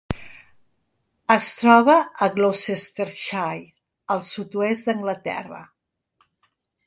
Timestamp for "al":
4.15-4.25